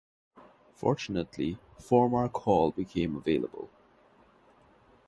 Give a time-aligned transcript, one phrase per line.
[0.73, 3.69] Fortunately Foremarke Hall became available.